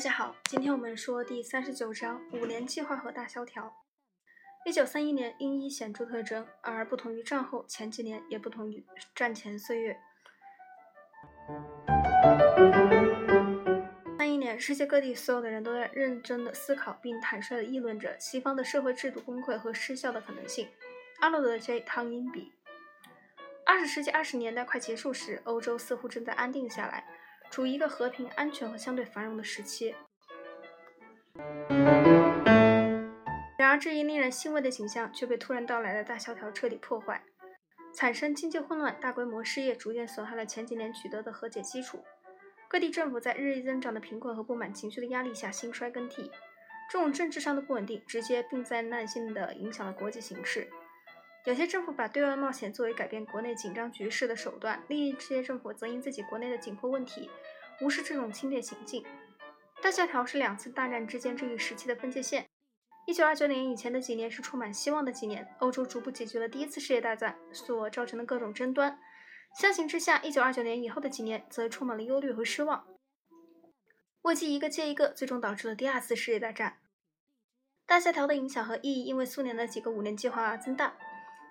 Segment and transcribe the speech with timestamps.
[0.00, 3.70] 大家好，今天我们说第三十九章五年计划和大萧条。
[4.64, 8.82] 一九三一年因一显著特征而不同于战后前几年，也不同于
[9.14, 10.00] 战前岁月。
[14.16, 20.66] 三一年，世界各地所有的人都在认真的思考并坦率的议论着西方的社会制度崩溃和失效的可能性。
[21.18, 22.50] 阿诺德 ·J· 汤因比。
[23.66, 27.06] 二十世纪二十年代快结束时，欧洲似乎正在安定下来，
[27.50, 29.94] 处于一个和平、安全和相对繁荣的时期。
[33.58, 37.22] 然而，这一令人欣慰的景象却被突然到来的大萧条彻底破坏，
[37.94, 42.02] 产生经济混乱、大规模失业，逐渐损害了前几年取得的和解基础。
[42.68, 46.30] 各地政府在日益增长的贫困和不满情绪的压力下兴衰更替，
[46.88, 50.68] 这种政治上的不稳定直接并灾难性的影响了国际形势。
[51.46, 57.30] 有些政府把对外冒险作为改变国内紧张局势的手段，另一些政府则因自己国内的紧迫问题
[57.80, 59.02] 无视这种侵略行径。
[59.82, 62.46] 大萧条是两次大战之间这一时期的分界线。
[63.06, 68.98] 一九二九年以前的几年是充满希望的几年，欧洲逐步解决了第一次世界大战所造成的各种争端。
[69.58, 72.86] 相形之下，一九二九年以后的几年则充满了忧虑和失望。
[74.22, 76.76] 危机一个接一个，最终导致了第二次世界大战。
[77.86, 80.94] 大萧条的影响和意义因为苏联的几个五年计划而增大。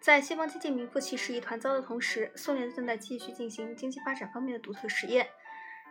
[0.00, 5.28] 在西方经济名副其实一团糟的同时，苏联正在继续进行经济发展方面的独特实验。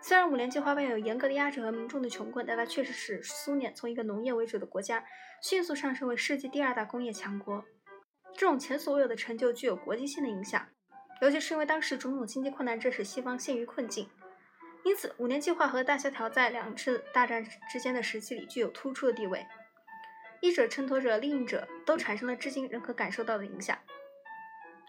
[0.02, 5.04] 虽然五年计划伴有严格的压制和民众的穷困，但它确实使苏联从一个农业为主的国家
[5.42, 7.66] 迅速上升为世界第二大工业强国。
[8.34, 10.68] 这种前所未有的成就具有国际性的影响，
[11.22, 14.08] 尤其是因为当时种种经济困难致使西方陷于困境。
[14.84, 19.46] 因此，五年计划和大萧条在两次大战之间的时期里具有突出的地位，
[20.40, 23.78] 一者衬托着另一者，都产生了至今仍可感受到的影响。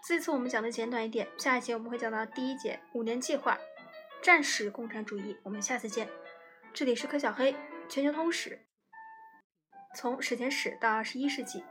[0.07, 3.57] 这次我们讲的简短一点，下一节我们会讲到第一节五年计划。
[4.21, 6.09] 战时共产主义，我们下次见。
[6.73, 7.55] 这里是柯小黑，
[7.87, 8.65] 全球通史，
[9.95, 11.63] 从史前史到二十一世纪，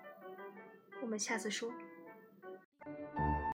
[1.00, 1.70] 我们下次说。